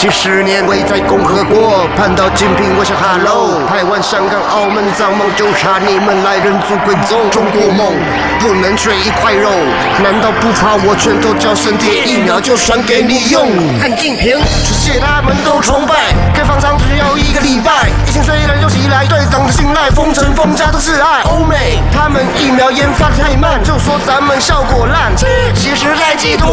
[0.00, 3.60] 几十年未在共和国盼到金瓶，我想哈喽。
[3.68, 7.20] 台湾、香港、澳门、藏梦，就差你们来认祖归宗。
[7.28, 7.92] 中国梦
[8.40, 9.52] 不能缺一块肉，
[10.00, 13.44] 难道不怕我拳头叫声爹，一秒就传给你用？
[13.78, 17.92] 看金瓶，世界他们都崇拜，开放场只要一个礼拜。
[18.08, 21.20] 疫情虽然又袭来，对党的信赖，封城封家都是爱。
[21.28, 25.12] 欧美他们疫苗研发太慢，就说咱们效果烂，
[25.52, 26.48] 其实在嫉妒。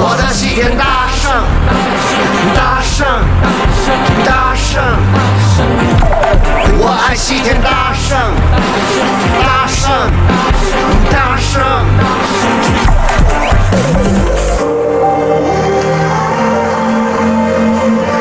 [0.00, 0.84] 我的西天，大
[8.12, 8.20] 大圣，
[9.40, 9.90] 大圣，
[11.10, 11.62] 大圣。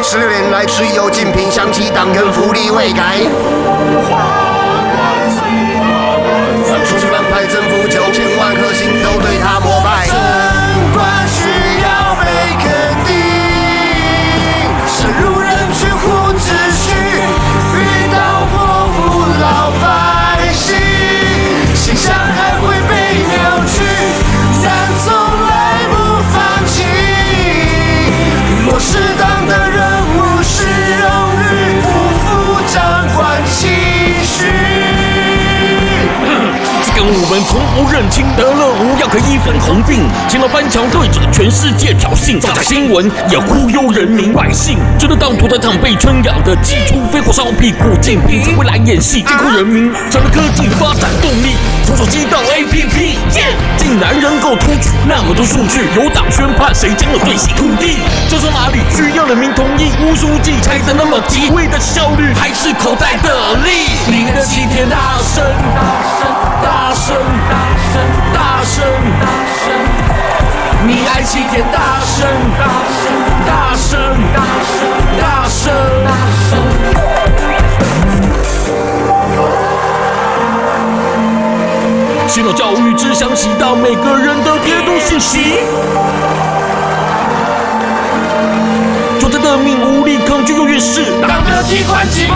[0.01, 3.17] 十六年来，只有金瓶响起，党员福利未改。
[6.87, 9.59] 重庆反派征服九千万颗心，都对他
[37.51, 39.99] 从不认清得了无药可医粉红鬓，
[40.29, 53.17] 前来翻墙对着全世界挑衅，造假新闻也忽悠人民百姓，觉得当屠宰场被圈养的鸡，除非火烧屁股，金瓶才会来演戏，监控人民成了科技发展动力，从手机到 APP，
[53.75, 57.97] 竟然能够突取那么多数据，有党宣判谁将了最细土地，
[58.29, 59.91] 这是哪里需要人民同意？
[60.05, 63.91] 乌书记拆的那么急，为的效率还是口袋的利？
[64.07, 65.43] 你的齐天大圣，
[65.75, 66.10] 大圣，
[71.21, 71.23] 声！
[71.23, 72.27] 你爱齐天大圣，
[72.57, 72.65] 大
[72.97, 73.13] 圣，
[73.45, 73.91] 大圣，
[74.33, 75.69] 大圣，大圣，
[76.03, 76.09] 大
[76.49, 76.51] 圣！
[82.27, 85.59] 洗脑教育只想洗到每个人的阅读信息，
[89.19, 92.31] 作者的命无力抗拒，又越是党的提款机，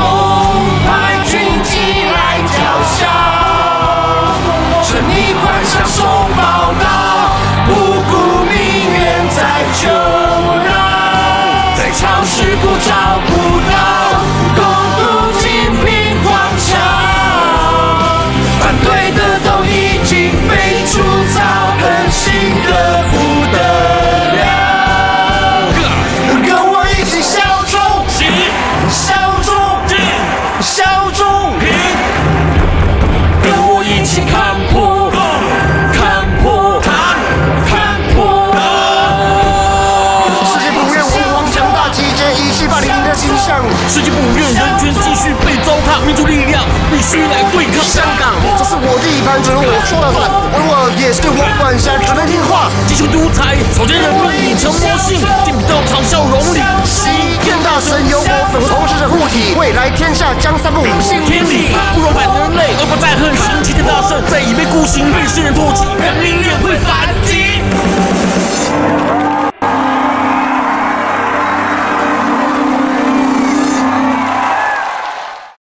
[46.16, 47.84] 糟蹋，民主力量必须来对抗。
[47.84, 50.32] 香港，这是我地盘，只能我说了算。
[50.52, 52.72] 我的我也是我管辖，只能听话。
[52.88, 55.20] 继续独裁，草菅人命，已成魔性。
[55.44, 61.76] 金瓶道场笑容里，齐天大圣由我粉红同时是护体，未来天下将散布新天理。
[61.94, 63.64] 不容反人类，而不再横行。
[63.64, 66.55] 齐天大圣再已被孤行，被世人唾弃，人民也。